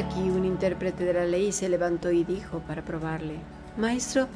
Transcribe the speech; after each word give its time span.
aquí 0.00 0.30
un 0.30 0.46
intérprete 0.46 1.04
de 1.04 1.12
la 1.12 1.26
ley 1.26 1.52
se 1.52 1.68
levantó 1.68 2.10
y 2.10 2.24
dijo 2.24 2.60
para 2.60 2.82
probarle, 2.82 3.34
Maestro, 3.76 4.28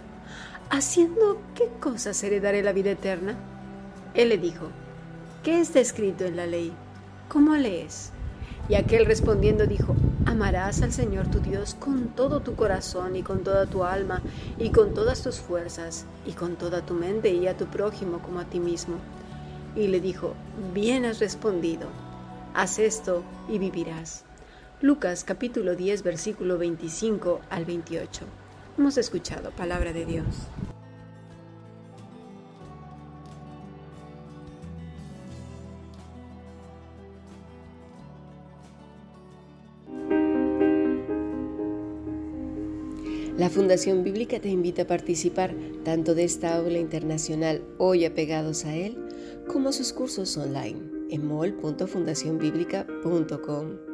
¿haciendo 0.70 1.40
qué 1.54 1.68
cosas 1.80 2.22
heredaré 2.22 2.62
la 2.62 2.72
vida 2.72 2.90
eterna? 2.90 3.34
Él 4.12 4.28
le 4.28 4.38
dijo, 4.38 4.66
¿qué 5.42 5.60
está 5.60 5.80
escrito 5.80 6.24
en 6.26 6.36
la 6.36 6.46
ley? 6.46 6.72
¿Cómo 7.28 7.56
lees? 7.56 8.10
Y 8.68 8.74
aquel 8.74 9.06
respondiendo 9.06 9.66
dijo, 9.66 9.96
amarás 10.26 10.82
al 10.82 10.92
Señor 10.92 11.28
tu 11.28 11.40
Dios 11.40 11.74
con 11.74 12.08
todo 12.08 12.40
tu 12.40 12.54
corazón 12.54 13.16
y 13.16 13.22
con 13.22 13.42
toda 13.42 13.64
tu 13.64 13.84
alma 13.84 14.20
y 14.58 14.68
con 14.68 14.92
todas 14.92 15.22
tus 15.22 15.40
fuerzas 15.40 16.04
y 16.26 16.32
con 16.32 16.56
toda 16.56 16.84
tu 16.84 16.92
mente 16.92 17.30
y 17.30 17.46
a 17.46 17.56
tu 17.56 17.66
prójimo 17.66 18.18
como 18.18 18.40
a 18.40 18.44
ti 18.44 18.60
mismo. 18.60 18.96
Y 19.74 19.88
le 19.88 20.00
dijo, 20.00 20.34
bien 20.74 21.06
has 21.06 21.20
respondido, 21.20 21.88
haz 22.54 22.78
esto 22.78 23.22
y 23.48 23.58
vivirás. 23.58 24.24
Lucas 24.82 25.24
capítulo 25.24 25.76
10 25.76 26.02
versículo 26.02 26.58
25 26.58 27.40
al 27.48 27.64
28. 27.64 28.22
Hemos 28.76 28.98
escuchado 28.98 29.52
palabra 29.52 29.92
de 29.92 30.04
Dios. 30.04 30.26
La 43.38 43.48
Fundación 43.50 44.02
Bíblica 44.04 44.38
te 44.40 44.48
invita 44.48 44.82
a 44.82 44.86
participar 44.86 45.54
tanto 45.84 46.14
de 46.14 46.22
esta 46.24 46.56
aula 46.56 46.78
internacional 46.78 47.62
hoy 47.78 48.04
apegados 48.04 48.64
a 48.64 48.74
él, 48.74 48.96
como 49.48 49.70
a 49.70 49.72
sus 49.72 49.92
cursos 49.92 50.36
online 50.36 50.80
en 51.10 51.26
mol.fundacionbiblica.com. 51.26 53.93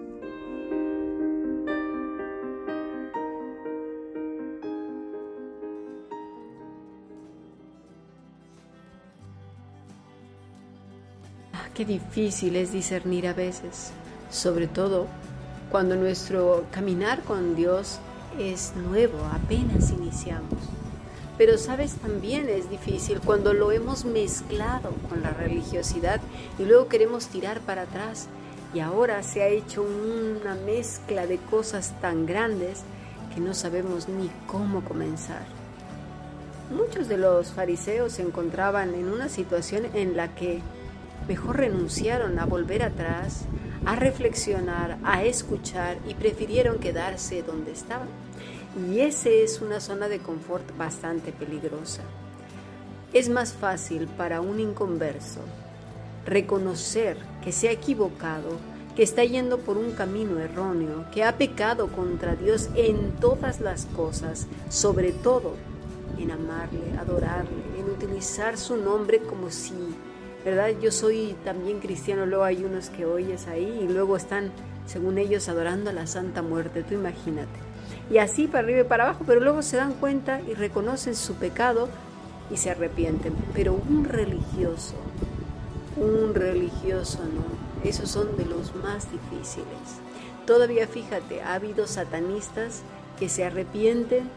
Difícil 11.85 12.55
es 12.55 12.71
discernir 12.71 13.27
a 13.27 13.33
veces, 13.33 13.91
sobre 14.29 14.67
todo 14.67 15.07
cuando 15.69 15.95
nuestro 15.95 16.65
caminar 16.71 17.21
con 17.21 17.55
Dios 17.55 17.99
es 18.37 18.73
nuevo, 18.75 19.17
apenas 19.33 19.91
iniciamos. 19.91 20.59
Pero 21.37 21.57
sabes, 21.57 21.93
también 21.95 22.49
es 22.49 22.69
difícil 22.69 23.19
cuando 23.21 23.53
lo 23.53 23.71
hemos 23.71 24.05
mezclado 24.05 24.91
con 25.09 25.21
la 25.21 25.31
religiosidad 25.31 26.19
y 26.59 26.65
luego 26.65 26.87
queremos 26.87 27.27
tirar 27.27 27.61
para 27.61 27.83
atrás 27.83 28.27
y 28.73 28.79
ahora 28.79 29.23
se 29.23 29.41
ha 29.41 29.47
hecho 29.47 29.83
una 29.83 30.55
mezcla 30.55 31.25
de 31.25 31.37
cosas 31.37 31.93
tan 31.99 32.25
grandes 32.25 32.81
que 33.33 33.41
no 33.41 33.53
sabemos 33.53 34.07
ni 34.07 34.29
cómo 34.47 34.83
comenzar. 34.83 35.45
Muchos 36.69 37.07
de 37.07 37.17
los 37.17 37.47
fariseos 37.47 38.13
se 38.13 38.21
encontraban 38.21 38.93
en 38.93 39.07
una 39.07 39.27
situación 39.27 39.87
en 39.93 40.15
la 40.15 40.35
que 40.35 40.61
mejor 41.27 41.57
renunciaron 41.57 42.39
a 42.39 42.45
volver 42.45 42.83
atrás, 42.83 43.45
a 43.85 43.95
reflexionar, 43.95 44.97
a 45.03 45.23
escuchar 45.23 45.97
y 46.07 46.13
prefirieron 46.13 46.79
quedarse 46.79 47.43
donde 47.43 47.71
estaban. 47.71 48.07
Y 48.89 48.99
ese 48.99 49.43
es 49.43 49.61
una 49.61 49.79
zona 49.79 50.07
de 50.07 50.19
confort 50.19 50.65
bastante 50.77 51.31
peligrosa. 51.31 52.03
Es 53.13 53.27
más 53.27 53.53
fácil 53.53 54.07
para 54.07 54.39
un 54.39 54.59
inconverso 54.59 55.41
reconocer 56.25 57.17
que 57.43 57.51
se 57.51 57.67
ha 57.67 57.71
equivocado, 57.71 58.57
que 58.95 59.03
está 59.03 59.23
yendo 59.23 59.59
por 59.59 59.77
un 59.77 59.91
camino 59.91 60.39
erróneo, 60.39 61.05
que 61.11 61.23
ha 61.23 61.37
pecado 61.37 61.87
contra 61.87 62.35
Dios 62.35 62.69
en 62.75 63.13
todas 63.19 63.59
las 63.59 63.85
cosas, 63.87 64.47
sobre 64.69 65.11
todo 65.11 65.55
en 66.17 66.31
amarle, 66.31 66.97
adorarle, 66.99 67.63
en 67.77 67.89
utilizar 67.89 68.57
su 68.57 68.77
nombre 68.77 69.19
como 69.19 69.49
si, 69.49 69.73
¿verdad? 70.43 70.69
Yo 70.81 70.91
soy 70.91 71.35
también 71.43 71.79
cristiano, 71.79 72.25
luego 72.25 72.43
hay 72.43 72.63
unos 72.63 72.89
que 72.89 73.05
oyes 73.05 73.47
ahí 73.47 73.81
y 73.83 73.87
luego 73.91 74.17
están, 74.17 74.51
según 74.85 75.17
ellos, 75.17 75.49
adorando 75.49 75.89
a 75.89 75.93
la 75.93 76.07
Santa 76.07 76.41
Muerte, 76.41 76.83
tú 76.83 76.95
imagínate. 76.95 77.59
Y 78.09 78.17
así 78.17 78.47
para 78.47 78.65
arriba 78.65 78.81
y 78.81 78.85
para 78.85 79.05
abajo, 79.05 79.23
pero 79.25 79.39
luego 79.39 79.61
se 79.61 79.77
dan 79.77 79.93
cuenta 79.93 80.41
y 80.41 80.53
reconocen 80.53 81.15
su 81.15 81.35
pecado 81.35 81.87
y 82.49 82.57
se 82.57 82.71
arrepienten. 82.71 83.33
Pero 83.53 83.73
un 83.73 84.03
religioso 84.03 84.95
un 85.95 86.33
religioso 86.33 87.19
no. 87.19 87.87
Esos 87.87 88.09
son 88.09 88.37
de 88.37 88.45
los 88.45 88.75
más 88.75 89.11
difíciles. 89.11 89.99
Todavía 90.45 90.87
fíjate, 90.87 91.41
ha 91.41 91.55
habido 91.55 91.87
satanistas 91.87 92.81
que 93.19 93.29
se 93.29 93.45
arrepienten, 93.45 94.29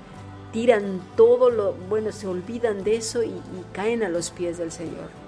tiran 0.53 1.01
todo 1.17 1.51
lo, 1.51 1.73
bueno, 1.89 2.13
se 2.13 2.27
olvidan 2.27 2.85
de 2.85 2.97
eso 2.97 3.23
y, 3.23 3.29
y 3.29 3.65
caen 3.73 4.03
a 4.03 4.09
los 4.09 4.31
pies 4.31 4.59
del 4.59 4.73
Señor. 4.73 5.24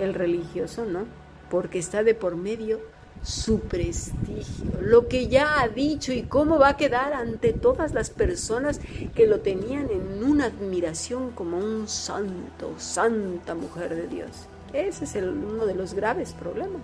El 0.00 0.14
religioso 0.14 0.86
no, 0.86 1.04
porque 1.50 1.78
está 1.78 2.02
de 2.02 2.14
por 2.14 2.34
medio 2.34 2.80
su 3.22 3.60
prestigio, 3.60 4.80
lo 4.80 5.06
que 5.06 5.28
ya 5.28 5.60
ha 5.60 5.68
dicho 5.68 6.10
y 6.12 6.22
cómo 6.22 6.58
va 6.58 6.70
a 6.70 6.76
quedar 6.78 7.12
ante 7.12 7.52
todas 7.52 7.92
las 7.92 8.08
personas 8.08 8.80
que 9.14 9.26
lo 9.26 9.40
tenían 9.40 9.90
en 9.90 10.24
una 10.24 10.46
admiración 10.46 11.30
como 11.32 11.58
un 11.58 11.86
santo, 11.86 12.72
santa 12.78 13.54
mujer 13.54 13.94
de 13.94 14.08
Dios. 14.08 14.30
Ese 14.72 15.04
es 15.04 15.14
uno 15.16 15.66
de 15.66 15.74
los 15.74 15.92
graves 15.92 16.32
problemas. 16.32 16.80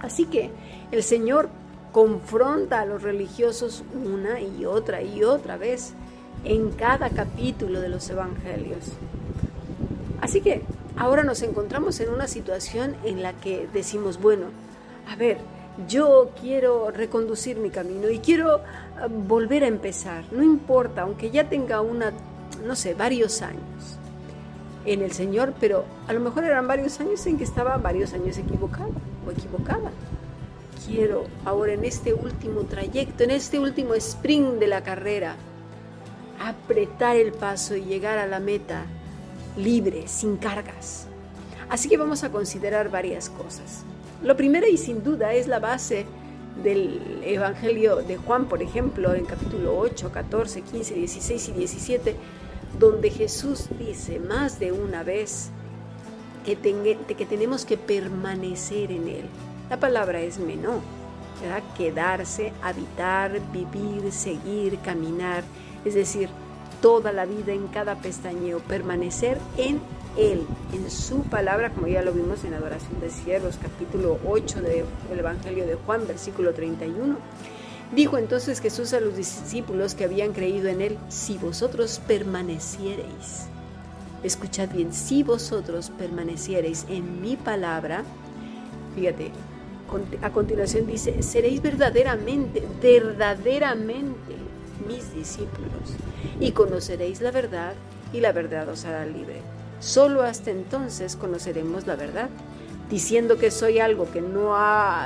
Así 0.00 0.24
que 0.24 0.50
el 0.90 1.04
Señor 1.04 1.48
confronta 1.92 2.80
a 2.80 2.86
los 2.86 3.02
religiosos 3.02 3.84
una 4.04 4.40
y 4.40 4.64
otra 4.64 5.02
y 5.02 5.22
otra 5.22 5.56
vez 5.56 5.94
en 6.44 6.70
cada 6.70 7.10
capítulo 7.10 7.80
de 7.80 7.88
los 7.88 8.10
evangelios. 8.10 8.84
Así 10.20 10.40
que 10.40 10.62
ahora 10.98 11.22
nos 11.22 11.42
encontramos 11.42 12.00
en 12.00 12.10
una 12.10 12.26
situación 12.26 12.96
en 13.04 13.22
la 13.22 13.32
que 13.32 13.68
decimos, 13.72 14.20
bueno, 14.20 14.46
a 15.08 15.16
ver, 15.16 15.38
yo 15.86 16.30
quiero 16.40 16.90
reconducir 16.90 17.56
mi 17.56 17.70
camino 17.70 18.10
y 18.10 18.18
quiero 18.18 18.58
eh, 18.58 18.62
volver 19.08 19.62
a 19.64 19.68
empezar, 19.68 20.24
no 20.32 20.42
importa, 20.42 21.02
aunque 21.02 21.30
ya 21.30 21.48
tenga 21.48 21.80
una, 21.80 22.12
no 22.66 22.74
sé, 22.74 22.94
varios 22.94 23.42
años 23.42 23.98
en 24.84 25.02
el 25.02 25.12
Señor, 25.12 25.54
pero 25.60 25.84
a 26.08 26.12
lo 26.12 26.20
mejor 26.20 26.44
eran 26.44 26.66
varios 26.66 26.98
años 27.00 27.24
en 27.26 27.38
que 27.38 27.44
estaba 27.44 27.76
varios 27.76 28.12
años 28.12 28.36
equivocado 28.38 28.90
o 29.26 29.30
equivocada. 29.30 29.90
Quiero 30.86 31.26
ahora 31.44 31.74
en 31.74 31.84
este 31.84 32.14
último 32.14 32.62
trayecto, 32.62 33.22
en 33.22 33.30
este 33.30 33.58
último 33.58 33.94
sprint 33.94 34.58
de 34.58 34.66
la 34.66 34.82
carrera, 34.82 35.36
apretar 36.40 37.16
el 37.16 37.32
paso 37.32 37.76
y 37.76 37.82
llegar 37.82 38.18
a 38.18 38.26
la 38.26 38.40
meta 38.40 38.86
libre, 39.58 40.08
sin 40.08 40.36
cargas. 40.36 41.06
Así 41.68 41.88
que 41.88 41.98
vamos 41.98 42.24
a 42.24 42.30
considerar 42.30 42.90
varias 42.90 43.28
cosas. 43.28 43.84
Lo 44.22 44.36
primero 44.36 44.66
y 44.66 44.78
sin 44.78 45.04
duda 45.04 45.34
es 45.34 45.46
la 45.46 45.58
base 45.58 46.06
del 46.62 47.20
Evangelio 47.24 47.96
de 47.96 48.16
Juan, 48.16 48.46
por 48.46 48.62
ejemplo, 48.62 49.14
en 49.14 49.26
capítulo 49.26 49.78
8, 49.78 50.10
14, 50.10 50.62
15, 50.62 50.94
16 50.94 51.48
y 51.48 51.52
17 51.52 52.16
donde 52.78 53.10
Jesús 53.10 53.68
dice 53.78 54.18
más 54.18 54.58
de 54.58 54.72
una 54.72 55.02
vez 55.02 55.50
que, 56.44 56.56
tenemos 56.56 57.64
que 57.64 57.76
permanecer 57.76 58.90
en 58.90 59.08
Él. 59.08 59.24
La 59.68 59.78
palabra 59.78 60.20
es 60.20 60.38
menó, 60.38 60.80
¿verdad? 61.42 61.62
quedarse, 61.76 62.52
habitar, 62.62 63.40
vivir, 63.52 64.10
seguir, 64.12 64.78
caminar, 64.78 65.44
es 65.84 65.94
decir, 65.94 66.30
toda 66.80 67.12
la 67.12 67.26
vida 67.26 67.52
en 67.52 67.68
cada 67.68 67.96
pestañeo, 67.96 68.60
permanecer 68.60 69.38
en 69.56 69.80
Él, 70.16 70.46
en 70.72 70.90
su 70.90 71.22
palabra, 71.22 71.70
como 71.70 71.86
ya 71.86 72.02
lo 72.02 72.12
vimos 72.12 72.44
en 72.44 72.54
Adoración 72.54 73.00
de 73.00 73.10
Siervos, 73.10 73.58
capítulo 73.60 74.18
8 74.26 74.60
del 74.62 75.18
Evangelio 75.18 75.66
de 75.66 75.74
Juan, 75.74 76.06
versículo 76.06 76.54
31 76.54 77.16
Dijo 77.94 78.18
entonces 78.18 78.60
Jesús 78.60 78.92
a 78.92 79.00
los 79.00 79.16
discípulos 79.16 79.94
que 79.94 80.04
habían 80.04 80.32
creído 80.32 80.68
en 80.68 80.82
él, 80.82 80.98
si 81.08 81.38
vosotros 81.38 82.02
permaneciereis, 82.06 83.46
escuchad 84.22 84.68
bien, 84.68 84.92
si 84.92 85.22
vosotros 85.22 85.90
permaneciereis 85.96 86.84
en 86.90 87.22
mi 87.22 87.36
palabra, 87.36 88.04
fíjate, 88.94 89.30
a 90.20 90.30
continuación 90.30 90.86
dice, 90.86 91.22
seréis 91.22 91.62
verdaderamente, 91.62 92.62
verdaderamente 92.82 94.47
mis 94.88 95.14
discípulos 95.14 95.94
y 96.40 96.52
conoceréis 96.52 97.20
la 97.20 97.30
verdad 97.30 97.74
y 98.12 98.20
la 98.20 98.32
verdad 98.32 98.68
os 98.68 98.84
hará 98.84 99.04
libre. 99.04 99.40
Solo 99.80 100.22
hasta 100.22 100.50
entonces 100.50 101.14
conoceremos 101.14 101.86
la 101.86 101.94
verdad. 101.94 102.28
diciendo 102.90 103.36
que 103.36 103.50
soy 103.50 103.80
algo 103.80 104.10
que 104.10 104.22
no 104.22 104.56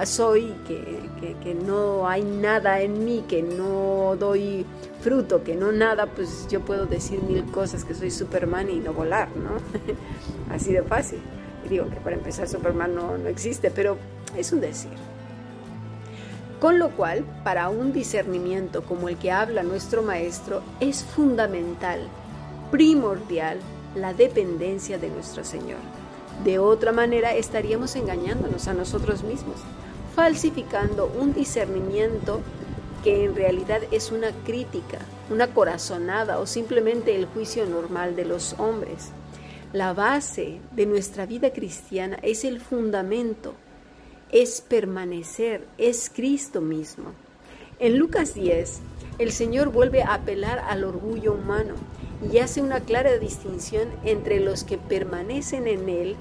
soy, 0.04 0.54
que, 0.68 1.34
que, 1.42 1.52
no 1.52 2.08
hay 2.08 2.22
nada 2.22 2.80
en 2.80 3.04
mí, 3.04 3.24
que 3.28 3.42
no 3.42 4.14
doy 4.16 4.64
fruto, 5.00 5.42
que 5.42 5.56
no 5.56 5.72
nada, 5.72 6.06
pues 6.06 6.46
yo 6.48 6.60
puedo 6.60 6.86
decir 6.86 7.20
mil 7.24 7.44
cosas, 7.46 7.84
que 7.84 7.94
soy 7.94 8.12
Superman 8.12 8.70
y 8.70 8.76
no 8.76 8.92
volar, 8.92 9.28
¿no? 9.36 9.56
Así 10.54 10.72
de 10.72 10.84
fácil. 10.84 11.18
Y 11.66 11.70
digo 11.70 11.90
que 11.90 11.96
para 11.96 12.14
empezar 12.14 12.48
Superman 12.48 12.94
no, 12.94 13.18
no 13.18 13.28
existe, 13.28 13.72
pero 13.72 13.96
es 14.36 14.52
un 14.52 14.60
decir. 14.60 14.92
Con 16.62 16.78
lo 16.78 16.90
cual, 16.90 17.24
para 17.42 17.70
un 17.70 17.92
discernimiento 17.92 18.84
como 18.84 19.08
el 19.08 19.16
que 19.16 19.32
habla 19.32 19.64
nuestro 19.64 20.00
maestro, 20.00 20.62
es 20.78 21.02
fundamental, 21.02 22.06
primordial, 22.70 23.58
la 23.96 24.14
dependencia 24.14 24.96
de 24.96 25.08
nuestro 25.10 25.42
Señor. 25.42 25.80
De 26.44 26.60
otra 26.60 26.92
manera 26.92 27.34
estaríamos 27.34 27.96
engañándonos 27.96 28.68
a 28.68 28.74
nosotros 28.74 29.24
mismos, 29.24 29.56
falsificando 30.14 31.12
un 31.20 31.34
discernimiento 31.34 32.42
que 33.02 33.24
en 33.24 33.34
realidad 33.34 33.80
es 33.90 34.12
una 34.12 34.30
crítica, 34.44 34.98
una 35.30 35.48
corazonada 35.48 36.38
o 36.38 36.46
simplemente 36.46 37.16
el 37.16 37.26
juicio 37.26 37.66
normal 37.66 38.14
de 38.14 38.24
los 38.24 38.54
hombres. 38.60 39.10
La 39.72 39.94
base 39.94 40.60
de 40.70 40.86
nuestra 40.86 41.26
vida 41.26 41.52
cristiana 41.52 42.20
es 42.22 42.44
el 42.44 42.60
fundamento, 42.60 43.54
es 44.32 44.62
permanecer, 44.62 45.66
es 45.76 46.10
Cristo 46.12 46.62
mismo. 46.62 47.12
En 47.78 47.98
Lucas 47.98 48.34
10, 48.34 48.80
el 49.18 49.30
Señor 49.30 49.70
vuelve 49.70 50.02
a 50.02 50.14
apelar 50.14 50.58
al 50.58 50.84
orgullo 50.84 51.34
humano 51.34 51.74
y 52.32 52.38
hace 52.38 52.62
una 52.62 52.80
clara 52.80 53.18
distinción 53.18 53.88
entre 54.04 54.40
los 54.40 54.64
que 54.64 54.78
permanecen 54.78 55.66
en 55.66 55.88
Él 55.88 56.16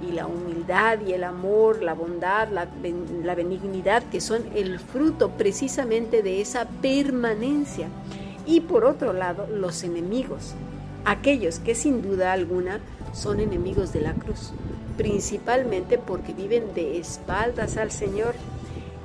y 0.00 0.12
la 0.12 0.26
humildad 0.26 1.00
y 1.06 1.12
el 1.12 1.24
amor, 1.24 1.82
la 1.82 1.92
bondad, 1.92 2.48
la, 2.48 2.64
benignidad, 3.34 4.02
que 4.04 4.22
son 4.22 4.42
el 4.54 4.78
fruto 4.78 5.30
precisamente 5.30 6.22
de 6.22 6.40
esa 6.40 6.66
permanencia. 6.80 7.88
Y 8.46 8.60
por 8.60 8.84
otro 8.84 9.12
lado, 9.12 9.46
los 9.46 9.84
enemigos, 9.84 10.54
aquellos 11.04 11.58
que 11.58 11.74
sin 11.74 12.00
duda 12.00 12.32
alguna 12.32 12.80
son 13.12 13.40
enemigos 13.40 13.92
de 13.92 14.00
la 14.00 14.14
cruz, 14.14 14.52
principalmente 15.00 15.96
porque 15.96 16.34
viven 16.34 16.74
de 16.74 16.98
espaldas 16.98 17.78
al 17.78 17.90
Señor 17.90 18.34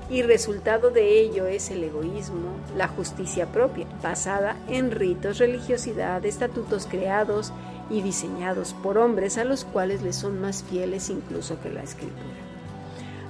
y 0.10 0.24
resultado 0.24 0.92
de 0.92 1.22
ello 1.22 1.48
es 1.48 1.72
el 1.72 1.86
egoísmo, 1.86 2.50
la 2.76 2.90
justicia 2.90 3.46
propia, 3.46 3.88
basada 4.04 4.58
en 4.68 4.92
ritos, 4.92 5.38
religiosidad, 5.38 6.26
estatutos 6.26 6.86
creados 6.86 7.54
y 7.90 8.02
diseñados 8.02 8.74
por 8.84 8.98
hombres 8.98 9.38
a 9.38 9.46
los 9.46 9.64
cuales 9.64 10.02
les 10.02 10.18
son 10.18 10.42
más 10.42 10.64
fieles 10.64 11.10
incluso 11.10 11.62
que 11.62 11.70
la 11.70 11.84
escritura. 11.84 12.44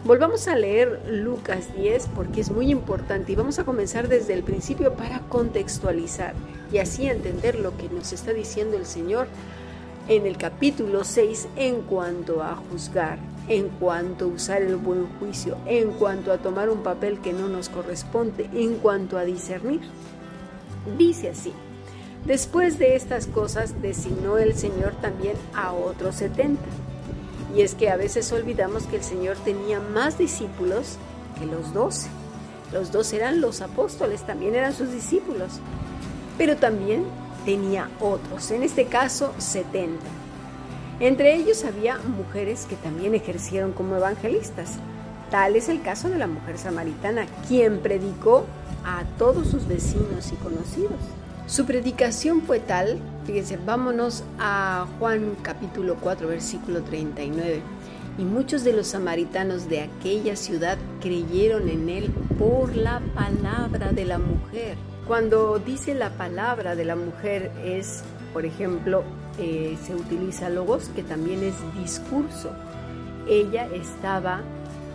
Volvamos 0.03 0.47
a 0.47 0.55
leer 0.55 1.03
Lucas 1.07 1.71
10 1.75 2.07
porque 2.15 2.41
es 2.41 2.49
muy 2.49 2.71
importante 2.71 3.31
y 3.31 3.35
vamos 3.35 3.59
a 3.59 3.63
comenzar 3.63 4.07
desde 4.07 4.33
el 4.33 4.41
principio 4.41 4.93
para 4.93 5.19
contextualizar 5.29 6.33
y 6.71 6.79
así 6.79 7.05
entender 7.05 7.59
lo 7.59 7.77
que 7.77 7.89
nos 7.89 8.11
está 8.11 8.33
diciendo 8.33 8.75
el 8.75 8.87
Señor 8.87 9.27
en 10.07 10.25
el 10.25 10.37
capítulo 10.37 11.03
6 11.03 11.47
en 11.55 11.81
cuanto 11.81 12.43
a 12.43 12.55
juzgar, 12.55 13.17
en 13.47 13.69
cuanto 13.69 14.25
a 14.25 14.27
usar 14.27 14.61
el 14.61 14.75
buen 14.75 15.07
juicio, 15.17 15.57
en 15.65 15.91
cuanto 15.91 16.31
a 16.31 16.37
tomar 16.37 16.69
un 16.69 16.83
papel 16.83 17.19
que 17.19 17.33
no 17.33 17.47
nos 17.47 17.69
corresponde, 17.69 18.49
en 18.53 18.75
cuanto 18.75 19.17
a 19.17 19.23
discernir. 19.23 19.81
Dice 20.97 21.29
así, 21.29 21.53
después 22.25 22.77
de 22.77 22.95
estas 22.95 23.25
cosas 23.25 23.81
designó 23.81 24.37
el 24.37 24.55
Señor 24.55 24.93
también 25.01 25.35
a 25.55 25.73
otros 25.73 26.15
setenta. 26.15 26.65
Y 27.55 27.61
es 27.61 27.73
que 27.73 27.89
a 27.89 27.95
veces 27.95 28.31
olvidamos 28.31 28.83
que 28.83 28.97
el 28.97 29.03
Señor 29.03 29.37
tenía 29.37 29.79
más 29.79 30.17
discípulos 30.17 30.97
que 31.39 31.45
los 31.45 31.73
doce. 31.73 32.09
Los 32.73 32.91
dos 32.91 33.13
eran 33.13 33.41
los 33.41 33.61
apóstoles, 33.61 34.23
también 34.23 34.55
eran 34.55 34.73
sus 34.73 34.91
discípulos. 34.91 35.59
Pero 36.37 36.57
también 36.57 37.05
tenía 37.45 37.89
otros, 37.99 38.51
en 38.51 38.63
este 38.63 38.85
caso 38.85 39.33
70. 39.37 40.03
Entre 40.99 41.35
ellos 41.35 41.63
había 41.63 41.97
mujeres 41.99 42.65
que 42.65 42.75
también 42.75 43.15
ejercieron 43.15 43.71
como 43.71 43.95
evangelistas. 43.95 44.77
Tal 45.29 45.55
es 45.55 45.69
el 45.69 45.81
caso 45.81 46.09
de 46.09 46.17
la 46.17 46.27
mujer 46.27 46.57
samaritana, 46.57 47.25
quien 47.47 47.79
predicó 47.79 48.45
a 48.85 49.03
todos 49.17 49.47
sus 49.47 49.67
vecinos 49.67 50.31
y 50.31 50.35
conocidos. 50.35 50.99
Su 51.47 51.65
predicación 51.65 52.41
fue 52.41 52.59
tal, 52.59 52.99
fíjense, 53.25 53.57
vámonos 53.57 54.23
a 54.39 54.87
Juan 54.99 55.35
capítulo 55.41 55.95
4, 56.01 56.27
versículo 56.27 56.81
39. 56.81 57.61
Y 58.17 58.23
muchos 58.23 58.63
de 58.63 58.73
los 58.73 58.87
samaritanos 58.87 59.67
de 59.67 59.81
aquella 59.81 60.35
ciudad 60.35 60.77
creyeron 61.01 61.67
en 61.69 61.89
él 61.89 62.09
por 62.39 62.75
la 62.75 63.01
palabra 63.13 63.91
de 63.91 64.05
la 64.05 64.17
mujer 64.17 64.77
cuando 65.07 65.59
dice 65.59 65.93
la 65.93 66.11
palabra 66.11 66.75
de 66.75 66.85
la 66.85 66.95
mujer 66.95 67.51
es, 67.63 68.03
por 68.33 68.45
ejemplo, 68.45 69.03
eh, 69.37 69.77
se 69.83 69.95
utiliza 69.95 70.49
logos, 70.49 70.89
que 70.95 71.03
también 71.03 71.43
es 71.43 71.55
discurso. 71.79 72.51
Ella 73.27 73.67
estaba 73.73 74.41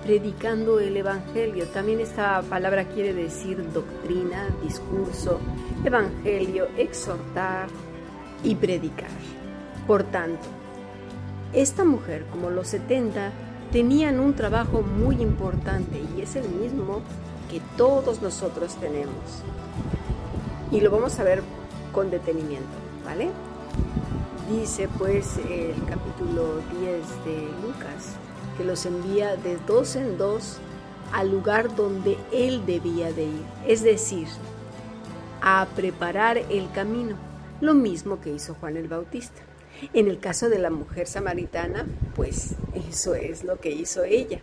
predicando 0.05 0.81
el 0.81 0.97
Evangelio. 0.97 1.67
También 1.69 2.01
esta 2.01 2.43
palabra 2.43 2.85
quiere 2.87 3.15
decir 3.15 3.63
doctrina, 3.73 4.49
discurso, 4.63 5.39
Evangelio, 5.85 6.69
exhortar 6.77 7.69
y 8.43 8.55
predicar. 8.57 9.11
Por 9.87 10.05
tanto, 10.05 10.47
esta 11.53 11.85
mujer, 11.85 12.25
como 12.31 12.51
los 12.51 12.69
70, 12.69 13.31
tenían 13.73 14.19
un 14.21 14.35
trabajo 14.35 14.83
muy 14.83 15.23
importante 15.23 16.01
y 16.17 16.23
es 16.23 16.37
el 16.37 16.49
mismo 16.49 17.03
que 17.51 17.61
todos 17.77 18.23
nosotros 18.23 18.77
tenemos 18.77 19.43
y 20.71 20.81
lo 20.81 20.91
vamos 20.91 21.19
a 21.19 21.25
ver 21.25 21.43
con 21.93 22.11
detenimiento, 22.11 22.69
¿vale? 23.05 23.29
Dice 24.49 24.89
pues 24.99 25.37
el 25.39 25.75
capítulo 25.89 26.61
10 26.79 27.25
de 27.25 27.49
Lucas 27.63 28.15
que 28.57 28.65
los 28.65 28.87
envía 28.87 29.37
de 29.37 29.57
dos 29.67 29.97
en 29.97 30.17
dos 30.17 30.59
al 31.13 31.31
lugar 31.31 31.75
donde 31.75 32.17
él 32.33 32.65
debía 32.67 33.13
de 33.13 33.25
ir, 33.25 33.45
es 33.67 33.83
decir, 33.83 34.29
a 35.43 35.67
preparar 35.75 36.39
el 36.39 36.71
camino, 36.71 37.17
lo 37.61 37.75
mismo 37.75 38.21
que 38.21 38.31
hizo 38.31 38.55
Juan 38.55 38.77
el 38.77 38.87
Bautista. 38.87 39.43
En 39.93 40.09
el 40.09 40.21
caso 40.21 40.49
de 40.49 40.59
la 40.59 40.71
mujer 40.71 41.07
samaritana, 41.07 41.87
pues 42.15 42.55
eso 42.91 43.15
es 43.15 43.45
lo 43.45 43.59
que 43.59 43.71
hizo 43.71 44.05
ella. 44.05 44.41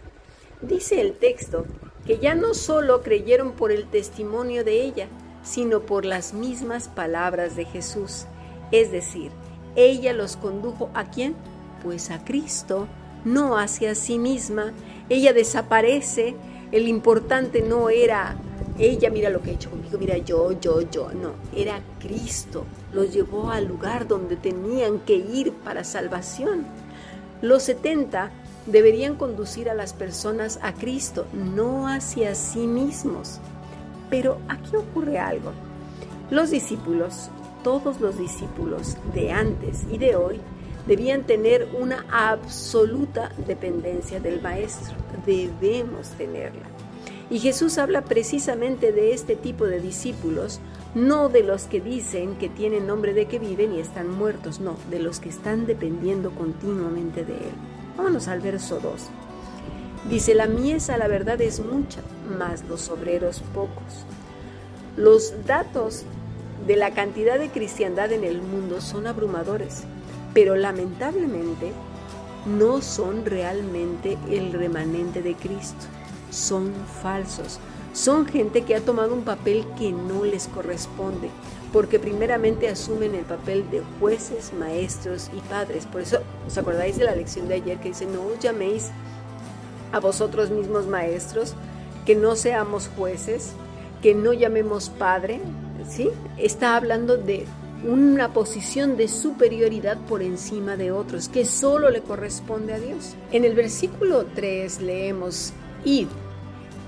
Dice 0.61 0.99
el 0.99 1.13
texto 1.13 1.65
que 2.07 2.19
ya 2.19 2.35
no 2.35 2.53
solo 2.53 3.01
creyeron 3.03 3.51
por 3.51 3.71
el 3.71 3.85
testimonio 3.85 4.63
de 4.63 4.81
ella, 4.81 5.09
sino 5.43 5.81
por 5.81 6.05
las 6.05 6.33
mismas 6.33 6.87
palabras 6.87 7.57
de 7.57 7.65
Jesús. 7.65 8.25
Es 8.71 8.91
decir, 8.91 9.31
ella 9.75 10.13
los 10.13 10.37
condujo 10.37 10.89
a 10.93 11.09
quién? 11.11 11.35
Pues 11.83 12.09
a 12.09 12.23
Cristo, 12.23 12.87
no 13.25 13.57
hacia 13.57 13.93
sí 13.93 14.17
misma. 14.17 14.73
Ella 15.09 15.33
desaparece. 15.33 16.35
El 16.71 16.87
importante 16.87 17.61
no 17.61 17.89
era 17.89 18.37
ella, 18.79 19.09
mira 19.09 19.29
lo 19.29 19.41
que 19.41 19.51
ha 19.51 19.53
hecho 19.53 19.69
conmigo, 19.69 19.97
mira 19.97 20.17
yo, 20.17 20.53
yo, 20.59 20.81
yo. 20.81 21.11
No, 21.11 21.31
era 21.55 21.81
Cristo. 21.99 22.65
Los 22.93 23.13
llevó 23.13 23.51
al 23.51 23.65
lugar 23.65 24.07
donde 24.07 24.37
tenían 24.37 24.99
que 24.99 25.15
ir 25.15 25.51
para 25.51 25.83
salvación. 25.83 26.65
Los 27.41 27.63
70 27.63 28.31
deberían 28.67 29.15
conducir 29.15 29.69
a 29.69 29.73
las 29.73 29.93
personas 29.93 30.59
a 30.61 30.73
Cristo, 30.73 31.25
no 31.33 31.87
hacia 31.87 32.35
sí 32.35 32.67
mismos. 32.67 33.39
Pero 34.09 34.39
aquí 34.47 34.75
ocurre 34.75 35.19
algo. 35.19 35.51
Los 36.29 36.51
discípulos, 36.51 37.29
todos 37.63 37.99
los 37.99 38.17
discípulos 38.17 38.97
de 39.13 39.31
antes 39.31 39.85
y 39.91 39.97
de 39.97 40.15
hoy, 40.15 40.39
debían 40.85 41.23
tener 41.23 41.69
una 41.79 42.05
absoluta 42.11 43.31
dependencia 43.45 44.19
del 44.19 44.41
Maestro. 44.41 44.95
Debemos 45.25 46.09
tenerla. 46.11 46.67
Y 47.29 47.39
Jesús 47.39 47.77
habla 47.77 48.03
precisamente 48.03 48.93
de 48.93 49.13
este 49.13 49.35
tipo 49.35 49.65
de 49.65 49.81
discípulos, 49.81 50.61
no 50.95 51.27
de 51.27 51.43
los 51.43 51.63
que 51.63 51.81
dicen 51.81 52.35
que 52.35 52.47
tienen 52.47 52.87
nombre 52.87 53.13
de 53.13 53.25
que 53.25 53.37
viven 53.37 53.73
y 53.73 53.79
están 53.79 54.09
muertos, 54.09 54.61
no, 54.61 54.77
de 54.89 54.99
los 54.99 55.19
que 55.19 55.27
están 55.27 55.65
dependiendo 55.65 56.31
continuamente 56.31 57.25
de 57.25 57.33
Él. 57.33 57.76
Vámonos 57.97 58.27
al 58.27 58.39
verso 58.41 58.79
2. 58.79 59.07
Dice, 60.09 60.35
la 60.35 60.45
miesa 60.45 60.97
la 60.97 61.07
verdad 61.07 61.41
es 61.41 61.59
mucha, 61.59 62.01
mas 62.37 62.63
los 62.69 62.89
obreros 62.89 63.41
pocos. 63.53 64.05
Los 64.95 65.33
datos 65.45 66.03
de 66.65 66.75
la 66.75 66.91
cantidad 66.91 67.39
de 67.39 67.49
cristiandad 67.49 68.11
en 68.11 68.23
el 68.23 68.41
mundo 68.41 68.81
son 68.81 69.07
abrumadores, 69.07 69.83
pero 70.33 70.55
lamentablemente 70.55 71.71
no 72.45 72.81
son 72.81 73.25
realmente 73.25 74.17
el 74.29 74.53
remanente 74.53 75.21
de 75.21 75.35
Cristo, 75.35 75.85
son 76.29 76.71
falsos, 77.01 77.59
son 77.97 78.27
gente 78.27 78.61
que 78.61 78.75
ha 78.75 78.81
tomado 78.81 79.15
un 79.15 79.23
papel 79.23 79.65
que 79.75 79.91
no 79.91 80.23
les 80.23 80.47
corresponde, 80.47 81.31
porque 81.73 81.97
primeramente 81.97 82.69
asumen 82.69 83.15
el 83.15 83.25
papel 83.25 83.67
de 83.71 83.81
jueces, 83.99 84.53
maestros 84.53 85.31
y 85.35 85.39
padres. 85.49 85.87
Por 85.87 86.01
eso, 86.01 86.19
¿os 86.45 86.55
acordáis 86.59 86.97
de 86.97 87.05
la 87.05 87.15
lección 87.15 87.47
de 87.47 87.55
ayer 87.55 87.79
que 87.79 87.89
dice, 87.89 88.05
no 88.05 88.21
os 88.21 88.37
llaméis 88.37 88.91
a 89.91 89.99
vosotros 89.99 90.51
mismos 90.51 90.85
maestros, 90.85 91.55
que 92.05 92.13
no 92.13 92.35
seamos 92.35 92.87
jueces, 92.95 93.53
que 94.03 94.13
no 94.13 94.31
llamemos 94.31 94.89
Padre, 94.89 95.41
¿sí? 95.89 96.11
Está 96.37 96.75
hablando 96.75 97.17
de 97.17 97.47
una 97.83 98.31
posición 98.31 98.95
de 98.95 99.07
superioridad 99.07 99.97
por 100.07 100.21
encima 100.21 100.77
de 100.77 100.91
otros, 100.91 101.29
que 101.29 101.45
solo 101.45 101.89
le 101.89 102.01
corresponde 102.01 102.73
a 102.73 102.79
Dios. 102.79 103.15
En 103.31 103.43
el 103.43 103.55
versículo 103.55 104.27
3 104.35 104.81
leemos, 104.81 105.51
Id, 105.83 106.07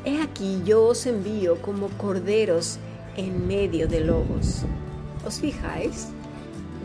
he 0.10 0.22
aquí 0.22 0.62
yo 0.66 0.88
os 0.88 1.06
envío 1.06 1.62
como 1.62 1.90
corderos 1.90 2.78
en 3.16 3.48
medio 3.48 3.88
de 3.88 4.02
lobos. 4.02 4.64
¿Os 5.26 5.40
fijáis? 5.40 6.08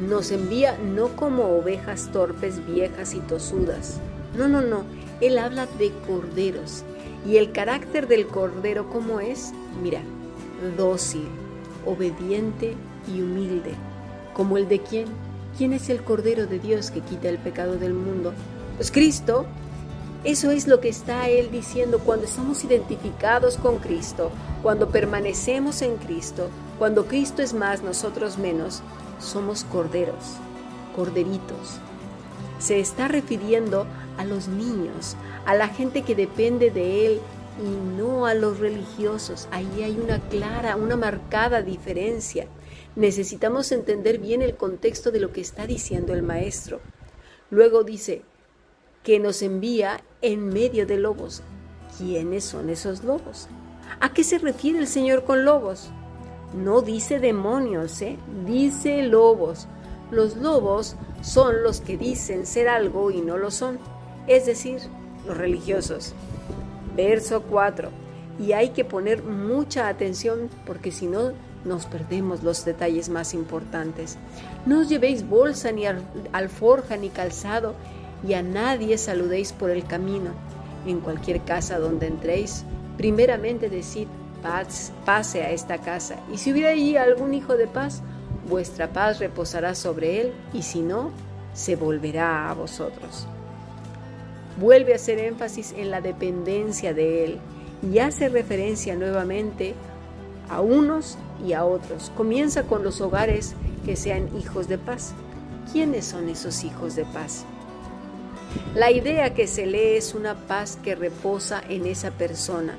Nos 0.08 0.30
envía 0.30 0.76
no 0.78 1.08
como 1.16 1.44
ovejas 1.44 2.10
torpes, 2.12 2.64
viejas 2.66 3.14
y 3.14 3.20
tosudas. 3.20 4.00
No, 4.36 4.48
no, 4.48 4.60
no. 4.60 4.84
Él 5.20 5.38
habla 5.38 5.66
de 5.78 5.92
corderos. 6.06 6.82
¿Y 7.26 7.36
el 7.36 7.52
carácter 7.52 8.08
del 8.08 8.26
cordero 8.26 8.90
cómo 8.90 9.20
es? 9.20 9.52
Mira, 9.82 10.02
dócil, 10.76 11.26
obediente 11.86 12.74
y 13.12 13.22
humilde. 13.22 13.74
¿Como 14.34 14.58
el 14.58 14.68
de 14.68 14.80
quién? 14.80 15.06
¿Quién 15.56 15.72
es 15.72 15.88
el 15.88 16.02
Cordero 16.02 16.46
de 16.46 16.58
Dios 16.58 16.90
que 16.90 17.00
quita 17.00 17.28
el 17.28 17.38
pecado 17.38 17.76
del 17.76 17.94
mundo? 17.94 18.32
Pues 18.76 18.90
Cristo. 18.90 19.46
Eso 20.24 20.50
es 20.50 20.66
lo 20.66 20.80
que 20.80 20.88
está 20.88 21.28
Él 21.28 21.50
diciendo 21.50 21.98
cuando 21.98 22.24
estamos 22.24 22.64
identificados 22.64 23.58
con 23.58 23.76
Cristo, 23.76 24.30
cuando 24.62 24.88
permanecemos 24.88 25.82
en 25.82 25.96
Cristo, 25.96 26.48
cuando 26.78 27.04
Cristo 27.04 27.42
es 27.42 27.52
más, 27.52 27.82
nosotros 27.82 28.38
menos, 28.38 28.80
somos 29.20 29.64
corderos, 29.64 30.38
corderitos. 30.96 31.78
Se 32.58 32.80
está 32.80 33.06
refiriendo 33.06 33.86
a 34.16 34.24
los 34.24 34.48
niños, 34.48 35.14
a 35.44 35.54
la 35.54 35.68
gente 35.68 36.00
que 36.02 36.14
depende 36.14 36.70
de 36.70 37.06
Él 37.06 37.20
y 37.62 37.98
no 37.98 38.24
a 38.24 38.32
los 38.32 38.58
religiosos. 38.60 39.46
Ahí 39.50 39.82
hay 39.82 39.98
una 39.98 40.20
clara, 40.30 40.76
una 40.76 40.96
marcada 40.96 41.60
diferencia. 41.60 42.46
Necesitamos 42.96 43.70
entender 43.72 44.18
bien 44.18 44.40
el 44.40 44.56
contexto 44.56 45.10
de 45.10 45.20
lo 45.20 45.32
que 45.32 45.42
está 45.42 45.66
diciendo 45.66 46.14
el 46.14 46.22
maestro. 46.22 46.80
Luego 47.50 47.84
dice 47.84 48.22
que 49.04 49.20
nos 49.20 49.42
envía 49.42 50.02
en 50.22 50.48
medio 50.48 50.84
de 50.86 50.96
lobos. 50.96 51.42
¿Quiénes 51.96 52.42
son 52.42 52.68
esos 52.68 53.04
lobos? 53.04 53.46
¿A 54.00 54.12
qué 54.12 54.24
se 54.24 54.38
refiere 54.38 54.80
el 54.80 54.88
Señor 54.88 55.22
con 55.22 55.44
lobos? 55.44 55.90
No 56.52 56.82
dice 56.82 57.20
demonios, 57.20 58.02
¿eh? 58.02 58.18
dice 58.44 59.04
lobos. 59.04 59.68
Los 60.10 60.36
lobos 60.36 60.96
son 61.22 61.62
los 61.62 61.80
que 61.80 61.96
dicen 61.96 62.46
ser 62.46 62.68
algo 62.68 63.12
y 63.12 63.20
no 63.20 63.38
lo 63.38 63.52
son, 63.52 63.78
es 64.26 64.46
decir, 64.46 64.80
los 65.24 65.36
religiosos 65.36 66.14
verso 66.96 67.42
4. 67.42 67.90
Y 68.38 68.52
hay 68.52 68.70
que 68.70 68.84
poner 68.84 69.22
mucha 69.22 69.88
atención 69.88 70.48
porque 70.66 70.90
si 70.90 71.06
no 71.06 71.32
nos 71.64 71.86
perdemos 71.86 72.42
los 72.42 72.64
detalles 72.64 73.08
más 73.08 73.32
importantes. 73.32 74.18
No 74.66 74.80
os 74.80 74.88
llevéis 74.88 75.26
bolsa 75.26 75.72
ni 75.72 75.84
alforja 76.32 76.96
ni 76.96 77.08
calzado 77.08 77.74
y 78.26 78.34
a 78.34 78.42
nadie 78.42 78.98
saludéis 78.98 79.52
por 79.52 79.70
el 79.70 79.84
camino. 79.84 80.30
En 80.86 81.00
cualquier 81.00 81.40
casa 81.42 81.78
donde 81.78 82.06
entréis, 82.06 82.64
primeramente 82.96 83.70
decid 83.70 84.06
paz, 84.42 84.92
pase 85.04 85.42
a 85.42 85.50
esta 85.50 85.78
casa. 85.78 86.16
Y 86.32 86.38
si 86.38 86.52
hubiera 86.52 86.70
allí 86.70 86.96
algún 86.96 87.34
hijo 87.34 87.56
de 87.56 87.66
paz, 87.66 88.02
vuestra 88.48 88.92
paz 88.92 89.18
reposará 89.18 89.74
sobre 89.74 90.20
él 90.20 90.32
y 90.52 90.62
si 90.62 90.80
no, 90.80 91.10
se 91.54 91.76
volverá 91.76 92.50
a 92.50 92.54
vosotros 92.54 93.26
vuelve 94.56 94.92
a 94.92 94.96
hacer 94.96 95.18
énfasis 95.18 95.74
en 95.76 95.90
la 95.90 96.00
dependencia 96.00 96.94
de 96.94 97.24
Él 97.24 97.38
y 97.82 97.98
hace 97.98 98.28
referencia 98.28 98.94
nuevamente 98.94 99.74
a 100.48 100.60
unos 100.60 101.18
y 101.46 101.52
a 101.52 101.64
otros. 101.64 102.12
Comienza 102.16 102.64
con 102.64 102.84
los 102.84 103.00
hogares 103.00 103.54
que 103.84 103.96
sean 103.96 104.28
hijos 104.38 104.68
de 104.68 104.78
paz. 104.78 105.12
¿Quiénes 105.72 106.04
son 106.04 106.28
esos 106.28 106.64
hijos 106.64 106.94
de 106.94 107.04
paz? 107.04 107.44
La 108.74 108.90
idea 108.90 109.34
que 109.34 109.46
se 109.46 109.66
lee 109.66 109.96
es 109.96 110.14
una 110.14 110.34
paz 110.34 110.78
que 110.82 110.94
reposa 110.94 111.62
en 111.68 111.86
esa 111.86 112.10
persona. 112.10 112.74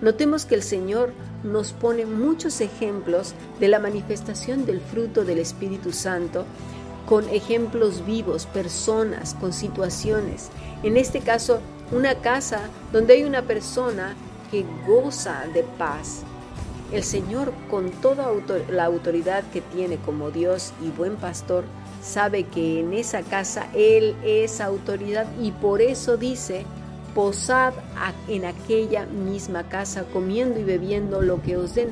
Notemos 0.00 0.44
que 0.44 0.54
el 0.54 0.62
Señor 0.62 1.12
nos 1.42 1.72
pone 1.72 2.06
muchos 2.06 2.60
ejemplos 2.60 3.34
de 3.58 3.68
la 3.68 3.78
manifestación 3.78 4.66
del 4.66 4.80
fruto 4.80 5.24
del 5.24 5.38
Espíritu 5.38 5.92
Santo 5.92 6.44
con 7.08 7.28
ejemplos 7.30 8.04
vivos, 8.04 8.46
personas, 8.46 9.34
con 9.34 9.52
situaciones. 9.52 10.50
En 10.82 10.96
este 10.96 11.20
caso, 11.20 11.60
una 11.90 12.16
casa 12.16 12.60
donde 12.92 13.14
hay 13.14 13.24
una 13.24 13.42
persona 13.42 14.14
que 14.50 14.64
goza 14.86 15.44
de 15.54 15.62
paz. 15.62 16.22
El 16.92 17.02
Señor, 17.02 17.52
con 17.70 17.90
toda 17.90 18.30
la 18.70 18.84
autoridad 18.84 19.42
que 19.52 19.62
tiene 19.62 19.96
como 19.96 20.30
Dios 20.30 20.72
y 20.82 20.90
buen 20.90 21.16
pastor, 21.16 21.64
sabe 22.02 22.44
que 22.44 22.80
en 22.80 22.92
esa 22.92 23.22
casa 23.22 23.68
Él 23.74 24.14
es 24.24 24.60
autoridad 24.60 25.26
y 25.40 25.52
por 25.52 25.80
eso 25.82 26.16
dice, 26.16 26.64
posad 27.14 27.74
en 28.28 28.44
aquella 28.44 29.06
misma 29.06 29.68
casa 29.68 30.04
comiendo 30.12 30.60
y 30.60 30.64
bebiendo 30.64 31.20
lo 31.20 31.42
que 31.42 31.56
os 31.56 31.74
den, 31.74 31.90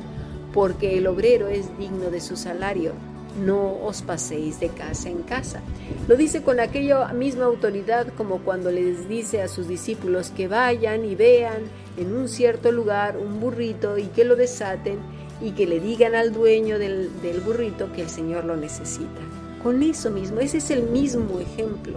porque 0.53 0.97
el 0.97 1.07
obrero 1.07 1.47
es 1.47 1.77
digno 1.77 2.09
de 2.09 2.21
su 2.21 2.37
salario 2.37 2.93
no 3.37 3.77
os 3.83 4.01
paséis 4.01 4.59
de 4.59 4.69
casa 4.69 5.09
en 5.09 5.21
casa. 5.23 5.61
Lo 6.07 6.15
dice 6.15 6.41
con 6.41 6.59
aquella 6.59 7.07
misma 7.13 7.45
autoridad 7.45 8.07
como 8.15 8.39
cuando 8.39 8.71
les 8.71 9.07
dice 9.07 9.41
a 9.41 9.47
sus 9.47 9.67
discípulos 9.67 10.31
que 10.35 10.47
vayan 10.47 11.05
y 11.05 11.15
vean 11.15 11.63
en 11.97 12.15
un 12.15 12.29
cierto 12.29 12.71
lugar 12.71 13.17
un 13.17 13.39
burrito 13.39 13.97
y 13.97 14.05
que 14.07 14.25
lo 14.25 14.35
desaten 14.35 14.99
y 15.41 15.51
que 15.51 15.67
le 15.67 15.79
digan 15.79 16.15
al 16.15 16.33
dueño 16.33 16.79
del, 16.79 17.11
burrito 17.45 17.91
que 17.93 18.01
el 18.01 18.09
Señor 18.09 18.45
lo 18.45 18.55
necesita. 18.55 19.21
Con 19.63 19.83
eso 19.83 20.11
mismo, 20.11 20.39
ese 20.39 20.57
es 20.57 20.71
el 20.71 20.83
mismo 20.83 21.39
ejemplo. 21.39 21.95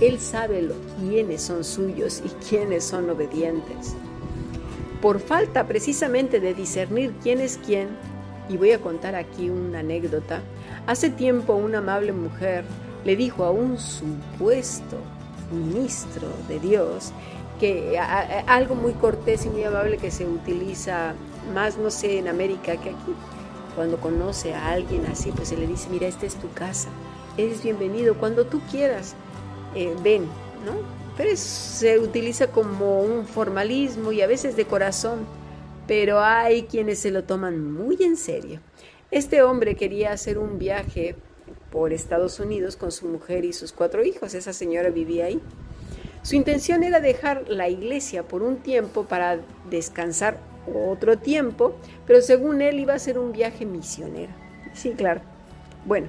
Él 0.00 0.18
sabe 0.18 0.62
lo, 0.62 0.74
quiénes 1.00 1.42
son 1.42 1.64
suyos 1.64 2.22
y 2.24 2.28
quiénes 2.48 2.84
son 2.84 3.10
obedientes. 3.10 3.94
Por 5.02 5.20
falta 5.20 5.66
precisamente 5.66 6.40
de 6.40 6.54
discernir 6.54 7.12
quién 7.22 7.40
es 7.40 7.58
quién, 7.64 7.88
y 8.48 8.56
voy 8.56 8.72
a 8.72 8.80
contar 8.80 9.14
aquí 9.14 9.50
una 9.50 9.80
anécdota, 9.80 10.42
Hace 10.86 11.08
tiempo 11.08 11.54
una 11.54 11.78
amable 11.78 12.12
mujer 12.12 12.62
le 13.06 13.16
dijo 13.16 13.44
a 13.44 13.50
un 13.50 13.78
supuesto 13.78 14.98
ministro 15.50 16.28
de 16.46 16.60
Dios 16.60 17.10
que 17.58 17.98
algo 17.98 18.74
muy 18.74 18.92
cortés 18.92 19.46
y 19.46 19.48
muy 19.48 19.64
amable 19.64 19.96
que 19.96 20.10
se 20.10 20.26
utiliza 20.26 21.14
más, 21.54 21.78
no 21.78 21.90
sé, 21.90 22.18
en 22.18 22.28
América 22.28 22.76
que 22.76 22.90
aquí. 22.90 23.14
Cuando 23.74 23.98
conoce 23.98 24.54
a 24.54 24.72
alguien 24.72 25.06
así, 25.06 25.32
pues 25.32 25.48
se 25.48 25.56
le 25.56 25.66
dice, 25.66 25.88
mira, 25.90 26.06
esta 26.06 26.26
es 26.26 26.36
tu 26.36 26.52
casa, 26.52 26.88
eres 27.36 27.62
bienvenido, 27.62 28.14
cuando 28.16 28.46
tú 28.46 28.60
quieras, 28.70 29.14
eh, 29.74 29.94
ven, 30.02 30.22
¿no? 30.64 31.04
Pero 31.16 31.36
se 31.36 31.98
utiliza 31.98 32.48
como 32.48 33.00
un 33.00 33.26
formalismo 33.26 34.12
y 34.12 34.22
a 34.22 34.26
veces 34.26 34.56
de 34.56 34.64
corazón, 34.64 35.26
pero 35.86 36.20
hay 36.20 36.64
quienes 36.64 36.98
se 36.98 37.10
lo 37.10 37.24
toman 37.24 37.72
muy 37.72 37.96
en 38.00 38.16
serio. 38.16 38.60
Este 39.10 39.42
hombre 39.42 39.76
quería 39.76 40.12
hacer 40.12 40.38
un 40.38 40.58
viaje 40.58 41.16
por 41.70 41.92
Estados 41.92 42.40
Unidos 42.40 42.76
con 42.76 42.92
su 42.92 43.06
mujer 43.06 43.44
y 43.44 43.52
sus 43.52 43.72
cuatro 43.72 44.04
hijos. 44.04 44.34
Esa 44.34 44.52
señora 44.52 44.90
vivía 44.90 45.26
ahí. 45.26 45.40
Su 46.22 46.36
intención 46.36 46.82
era 46.82 47.00
dejar 47.00 47.48
la 47.48 47.68
iglesia 47.68 48.22
por 48.22 48.42
un 48.42 48.56
tiempo 48.56 49.04
para 49.04 49.40
descansar 49.68 50.38
otro 50.72 51.18
tiempo, 51.18 51.76
pero 52.06 52.20
según 52.20 52.62
él 52.62 52.80
iba 52.80 52.94
a 52.94 52.98
ser 52.98 53.18
un 53.18 53.32
viaje 53.32 53.66
misionero. 53.66 54.32
Sí, 54.72 54.92
claro. 54.92 55.20
Bueno, 55.84 56.08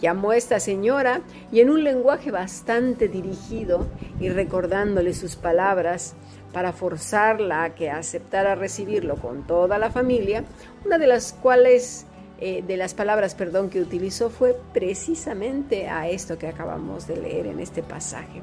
llamó 0.00 0.30
a 0.30 0.36
esta 0.36 0.60
señora 0.60 1.20
y 1.52 1.60
en 1.60 1.70
un 1.70 1.84
lenguaje 1.84 2.30
bastante 2.30 3.08
dirigido 3.08 3.86
y 4.20 4.28
recordándole 4.28 5.14
sus 5.14 5.36
palabras, 5.36 6.14
para 6.52 6.72
forzarla 6.72 7.64
a 7.64 7.74
que 7.74 7.90
aceptara 7.90 8.54
recibirlo 8.54 9.16
con 9.16 9.46
toda 9.46 9.78
la 9.78 9.90
familia, 9.90 10.44
una 10.84 10.98
de 10.98 11.06
las 11.06 11.32
cuales 11.32 12.06
eh, 12.40 12.62
de 12.66 12.76
las 12.76 12.94
palabras, 12.94 13.34
perdón, 13.34 13.68
que 13.68 13.80
utilizó 13.80 14.30
fue 14.30 14.56
precisamente 14.72 15.88
a 15.88 16.08
esto 16.08 16.38
que 16.38 16.48
acabamos 16.48 17.06
de 17.06 17.16
leer 17.16 17.46
en 17.46 17.60
este 17.60 17.82
pasaje. 17.82 18.42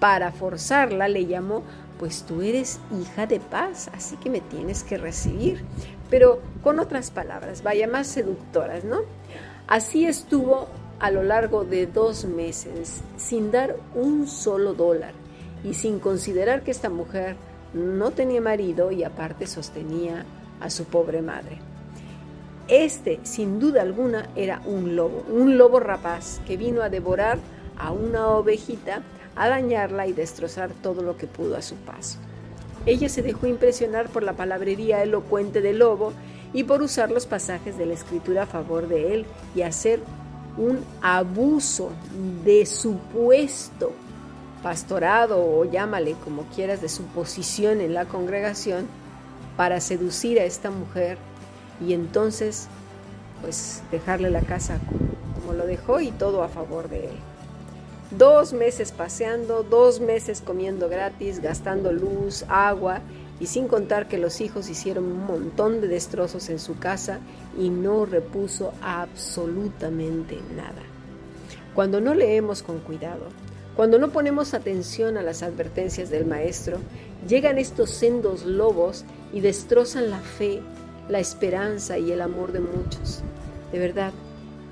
Para 0.00 0.32
forzarla 0.32 1.08
le 1.08 1.26
llamó, 1.26 1.62
pues 1.98 2.24
tú 2.24 2.40
eres 2.40 2.80
hija 2.98 3.26
de 3.26 3.38
paz, 3.38 3.90
así 3.94 4.16
que 4.16 4.30
me 4.30 4.40
tienes 4.40 4.82
que 4.82 4.96
recibir. 4.96 5.62
Pero 6.08 6.40
con 6.62 6.80
otras 6.80 7.10
palabras, 7.10 7.62
vaya 7.62 7.86
más 7.86 8.06
seductoras, 8.06 8.84
¿no? 8.84 9.00
Así 9.68 10.06
estuvo 10.06 10.68
a 10.98 11.10
lo 11.10 11.22
largo 11.22 11.64
de 11.64 11.86
dos 11.86 12.24
meses, 12.24 13.02
sin 13.16 13.50
dar 13.50 13.76
un 13.94 14.26
solo 14.26 14.74
dólar 14.74 15.12
y 15.62 15.74
sin 15.74 15.98
considerar 15.98 16.62
que 16.62 16.70
esta 16.70 16.88
mujer 16.88 17.36
no 17.74 18.10
tenía 18.10 18.40
marido 18.40 18.90
y 18.90 19.04
aparte 19.04 19.46
sostenía 19.46 20.24
a 20.60 20.70
su 20.70 20.84
pobre 20.84 21.22
madre. 21.22 21.58
Este, 22.68 23.20
sin 23.22 23.58
duda 23.58 23.82
alguna, 23.82 24.30
era 24.36 24.60
un 24.64 24.96
lobo, 24.96 25.24
un 25.28 25.58
lobo 25.58 25.80
rapaz 25.80 26.40
que 26.46 26.56
vino 26.56 26.82
a 26.82 26.88
devorar 26.88 27.38
a 27.76 27.92
una 27.92 28.28
ovejita 28.28 29.02
a 29.40 29.48
dañarla 29.48 30.06
y 30.06 30.12
destrozar 30.12 30.70
todo 30.82 31.02
lo 31.02 31.16
que 31.16 31.26
pudo 31.26 31.56
a 31.56 31.62
su 31.62 31.74
paso. 31.76 32.18
Ella 32.84 33.08
se 33.08 33.22
dejó 33.22 33.46
impresionar 33.46 34.10
por 34.10 34.22
la 34.22 34.34
palabrería 34.34 35.02
elocuente 35.02 35.62
del 35.62 35.78
lobo 35.78 36.12
y 36.52 36.64
por 36.64 36.82
usar 36.82 37.10
los 37.10 37.24
pasajes 37.24 37.78
de 37.78 37.86
la 37.86 37.94
escritura 37.94 38.42
a 38.42 38.46
favor 38.46 38.86
de 38.86 39.14
él 39.14 39.26
y 39.54 39.62
hacer 39.62 40.00
un 40.58 40.84
abuso 41.00 41.90
de 42.44 42.66
su 42.66 42.98
puesto 42.98 43.92
pastorado 44.62 45.42
o 45.42 45.64
llámale 45.64 46.16
como 46.22 46.42
quieras 46.54 46.82
de 46.82 46.90
su 46.90 47.04
posición 47.04 47.80
en 47.80 47.94
la 47.94 48.04
congregación 48.04 48.86
para 49.56 49.80
seducir 49.80 50.38
a 50.38 50.44
esta 50.44 50.70
mujer 50.70 51.16
y 51.86 51.94
entonces 51.94 52.68
pues 53.40 53.82
dejarle 53.90 54.28
la 54.28 54.42
casa 54.42 54.78
como, 55.40 55.54
lo 55.54 55.66
dejó 55.66 56.00
y 56.00 56.10
todo 56.10 56.42
a 56.42 56.48
favor 56.48 56.90
de 56.90 57.06
él. 57.06 57.29
Dos 58.10 58.52
meses 58.52 58.90
paseando, 58.90 59.62
dos 59.62 60.00
meses 60.00 60.40
comiendo 60.40 60.88
gratis, 60.88 61.40
gastando 61.40 61.92
luz, 61.92 62.44
agua 62.48 63.02
y 63.38 63.46
sin 63.46 63.68
contar 63.68 64.08
que 64.08 64.18
los 64.18 64.40
hijos 64.40 64.68
hicieron 64.68 65.04
un 65.04 65.26
montón 65.26 65.80
de 65.80 65.86
destrozos 65.86 66.48
en 66.48 66.58
su 66.58 66.76
casa 66.76 67.20
y 67.56 67.70
no 67.70 68.06
repuso 68.06 68.72
absolutamente 68.82 70.40
nada. 70.56 70.82
Cuando 71.72 72.00
no 72.00 72.12
leemos 72.14 72.64
con 72.64 72.80
cuidado, 72.80 73.26
cuando 73.76 74.00
no 74.00 74.10
ponemos 74.10 74.54
atención 74.54 75.16
a 75.16 75.22
las 75.22 75.44
advertencias 75.44 76.10
del 76.10 76.26
Maestro, 76.26 76.78
llegan 77.28 77.58
estos 77.58 77.90
sendos 77.90 78.44
lobos 78.44 79.04
y 79.32 79.40
destrozan 79.40 80.10
la 80.10 80.18
fe, 80.18 80.60
la 81.08 81.20
esperanza 81.20 81.96
y 81.96 82.10
el 82.10 82.20
amor 82.22 82.50
de 82.50 82.58
muchos. 82.58 83.22
De 83.70 83.78
verdad, 83.78 84.12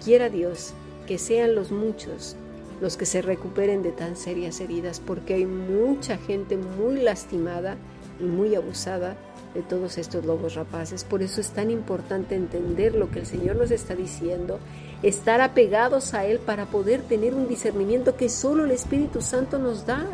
quiera 0.05 0.29
Dios 0.29 0.73
que 1.07 1.19
sean 1.19 1.55
los 1.55 1.71
muchos 1.71 2.35
los 2.81 2.97
que 2.97 3.07
se 3.07 3.23
recuperen 3.23 3.83
de 3.83 3.93
tan 3.93 4.17
serias 4.17 4.61
heridas, 4.61 5.01
porque 5.01 5.35
hay 5.35 5.47
mucha 5.47 6.17
gente 6.17 6.57
muy 6.57 7.01
lastimada 7.01 7.77
y 8.21 8.25
muy 8.25 8.55
abusada 8.55 9.17
de 9.55 9.63
todos 9.63 9.99
estos 9.99 10.25
lobos 10.25 10.55
rapaces. 10.55 11.05
Por 11.05 11.23
eso 11.23 11.41
es 11.41 11.51
tan 11.51 11.71
importante 11.71 12.35
entender 12.35 12.95
lo 12.95 13.11
que 13.11 13.21
el 13.21 13.27
Señor 13.27 13.57
nos 13.57 13.71
está 13.71 13.95
diciendo, 13.95 14.59
estar 15.03 15.41
apegados 15.41 16.15
a 16.15 16.25
Él 16.25 16.39
para 16.39 16.67
poder 16.67 17.03
tener 17.03 17.35
un 17.35 17.49
discernimiento 17.49 18.17
que 18.17 18.29
solo 18.29 18.65
el 18.65 18.71
Espíritu 18.71 19.21
Santo 19.21 19.59
nos 19.59 19.87
da. 19.87 20.05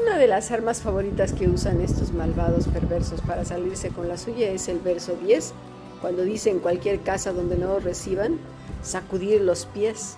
Una 0.00 0.16
de 0.16 0.26
las 0.26 0.50
armas 0.50 0.80
favoritas 0.80 1.32
que 1.32 1.48
usan 1.48 1.80
estos 1.80 2.12
malvados 2.12 2.66
perversos 2.66 3.20
para 3.20 3.44
salirse 3.44 3.90
con 3.90 4.08
la 4.08 4.16
suya 4.16 4.50
es 4.50 4.68
el 4.68 4.78
verso 4.78 5.14
10, 5.22 5.52
cuando 6.00 6.22
dice 6.22 6.50
en 6.50 6.58
cualquier 6.58 7.00
casa 7.00 7.32
donde 7.32 7.56
no 7.56 7.78
reciban, 7.78 8.38
sacudir 8.82 9.42
los 9.42 9.66
pies. 9.66 10.16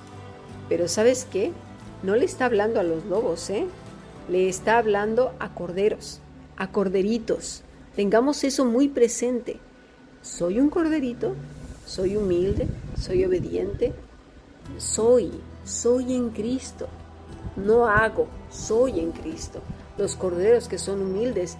Pero 0.69 0.89
¿sabes 0.89 1.27
qué? 1.31 1.53
No 2.05 2.17
le 2.17 2.27
está 2.27 2.45
hablando 2.45 2.81
a 2.81 2.83
los 2.83 3.07
lobos, 3.07 3.49
¿eh? 3.49 3.67
Le 4.29 4.47
está 4.51 4.77
hablando 4.77 5.33
a 5.39 5.55
corderos, 5.55 6.21
a 6.59 6.71
corderitos. 6.71 7.63
Tengamos 7.97 8.45
eso 8.45 8.67
muy 8.67 8.89
presente. 8.89 9.59
Soy 10.21 10.61
un 10.61 10.69
corderito, 10.69 11.35
soy 11.87 12.17
humilde, 12.17 12.69
soy 13.01 13.25
obediente, 13.25 13.95
soy, 14.77 15.31
soy 15.65 16.15
en 16.15 16.29
Cristo. 16.29 16.89
No 17.57 17.87
hago, 17.87 18.29
soy 18.51 19.01
en 19.01 19.11
Cristo. 19.13 19.63
Los 19.97 20.15
corderos 20.15 20.69
que 20.69 20.77
son 20.77 21.01
humildes 21.01 21.57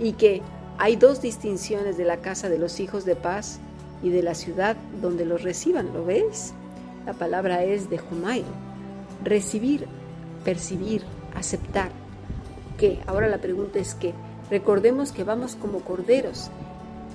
y 0.00 0.12
que 0.12 0.40
hay 0.78 0.96
dos 0.96 1.20
distinciones 1.20 1.98
de 1.98 2.06
la 2.06 2.22
casa 2.22 2.48
de 2.48 2.56
los 2.56 2.80
hijos 2.80 3.04
de 3.04 3.16
paz 3.16 3.58
y 4.02 4.08
de 4.08 4.22
la 4.22 4.34
ciudad 4.34 4.78
donde 5.02 5.26
los 5.26 5.42
reciban, 5.42 5.92
¿lo 5.92 6.06
ves? 6.06 6.54
La 7.04 7.12
palabra 7.12 7.64
es 7.64 7.90
de 7.90 7.98
Jumai. 7.98 8.44
Recibir, 9.24 9.86
percibir, 10.44 11.02
aceptar. 11.34 11.90
¿Qué? 12.78 13.00
Ahora 13.06 13.28
la 13.28 13.38
pregunta 13.38 13.78
es 13.78 13.94
que 13.94 14.12
recordemos 14.50 15.12
que 15.12 15.24
vamos 15.24 15.56
como 15.56 15.80
corderos 15.80 16.50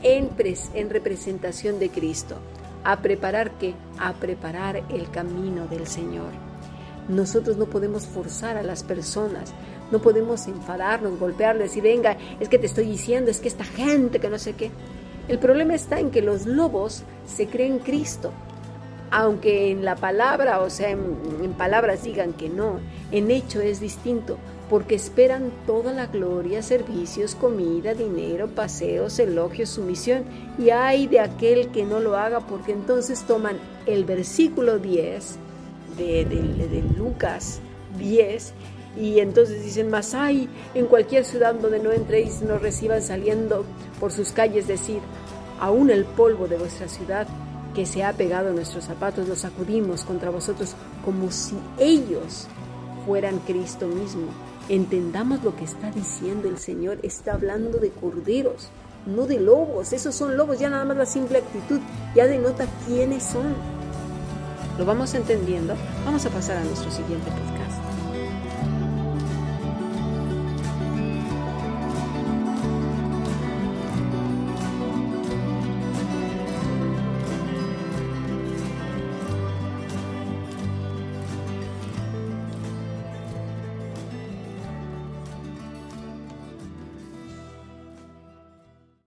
en, 0.01 0.29
en 0.73 0.89
representación 0.89 1.79
de 1.79 1.89
Cristo. 1.89 2.35
¿A 2.83 3.01
preparar 3.01 3.51
qué? 3.59 3.75
A 3.99 4.13
preparar 4.13 4.83
el 4.89 5.09
camino 5.11 5.67
del 5.67 5.85
Señor. 5.85 6.31
Nosotros 7.09 7.57
no 7.57 7.65
podemos 7.65 8.05
forzar 8.05 8.57
a 8.57 8.63
las 8.63 8.83
personas, 8.83 9.53
no 9.91 9.99
podemos 9.99 10.47
enfadarnos, 10.47 11.19
golpearles, 11.19 11.69
decir, 11.69 11.83
venga, 11.83 12.17
es 12.39 12.49
que 12.49 12.59
te 12.59 12.67
estoy 12.67 12.85
diciendo, 12.85 13.31
es 13.31 13.39
que 13.39 13.47
esta 13.47 13.65
gente 13.65 14.19
que 14.19 14.29
no 14.29 14.37
sé 14.37 14.53
qué. 14.53 14.71
El 15.27 15.39
problema 15.39 15.75
está 15.75 15.99
en 15.99 16.11
que 16.11 16.21
los 16.21 16.45
lobos 16.45 17.03
se 17.27 17.47
creen 17.47 17.79
Cristo. 17.79 18.31
Aunque 19.11 19.71
en 19.71 19.83
la 19.83 19.95
palabra, 19.95 20.59
o 20.59 20.69
sea, 20.69 20.91
en, 20.91 21.53
palabras 21.57 22.03
digan 22.03 22.33
que 22.33 22.47
no, 22.47 22.79
en 23.11 23.31
hecho 23.31 23.59
es 23.59 23.79
distinto, 23.79 24.37
porque 24.69 24.95
esperan 24.95 25.51
toda 25.65 25.93
la 25.93 26.05
gloria, 26.05 26.61
servicios, 26.61 27.33
comida, 27.33 27.93
dinero, 27.95 28.47
paseos, 28.47 29.17
elogios, 29.17 29.69
sumisión, 29.69 30.23
y 30.57 30.69
hay 30.69 31.07
de 31.07 31.19
aquel 31.19 31.69
que 31.69 31.85
no 31.85 31.99
lo 31.99 32.17
haga, 32.17 32.41
porque 32.41 32.71
entonces 32.71 33.23
toman 33.23 33.57
el 33.87 34.05
versículo 34.05 34.77
10 34.77 35.37
de, 35.97 36.25
de 36.25 36.83
Lucas 36.97 37.61
10 37.97 38.53
y 38.99 39.19
entonces 39.19 39.63
dicen, 39.63 39.89
más 39.89 40.13
hay 40.13 40.49
en 40.73 40.85
cualquier 40.87 41.23
ciudad 41.23 41.55
donde 41.55 41.79
no 41.79 41.91
entréis, 41.91 42.41
no 42.41 42.57
reciban 42.57 43.01
saliendo 43.01 43.65
por 43.99 44.11
sus 44.11 44.31
calles, 44.31 44.67
decir, 44.67 44.99
aún 45.59 45.89
el 45.89 46.05
polvo 46.05 46.47
de 46.47 46.57
vuestra 46.57 46.87
ciudad 46.87 47.27
que 47.73 47.85
se 47.85 48.03
ha 48.03 48.13
pegado 48.13 48.49
a 48.49 48.53
nuestros 48.53 48.85
zapatos, 48.85 49.27
lo 49.27 49.35
sacudimos 49.35 50.03
contra 50.03 50.29
vosotros 50.29 50.75
como 51.05 51.31
si 51.31 51.55
ellos 51.77 52.47
fueran 53.05 53.39
Cristo 53.39 53.87
mismo. 53.87 54.27
Entendamos 54.69 55.43
lo 55.43 55.55
que 55.55 55.63
está 55.63 55.91
diciendo 55.91 56.47
el 56.47 56.57
Señor, 56.57 56.99
está 57.03 57.33
hablando 57.33 57.79
de 57.79 57.89
corderos, 57.89 58.69
no 59.05 59.25
de 59.25 59.39
lobos, 59.39 59.93
esos 59.93 60.13
son 60.13 60.37
lobos, 60.37 60.59
ya 60.59 60.69
nada 60.69 60.85
más 60.85 60.97
la 60.97 61.05
simple 61.05 61.39
actitud 61.39 61.79
ya 62.15 62.27
denota 62.27 62.65
quiénes 62.85 63.23
son. 63.23 63.55
¿Lo 64.77 64.85
vamos 64.85 65.13
entendiendo? 65.13 65.75
Vamos 66.05 66.25
a 66.25 66.29
pasar 66.29 66.57
a 66.57 66.63
nuestro 66.63 66.91
siguiente 66.91 67.29
podcast. 67.31 67.58